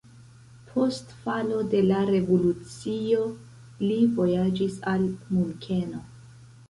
[0.69, 3.21] Post falo de la revolucio
[3.85, 6.03] li vojaĝis al Munkeno.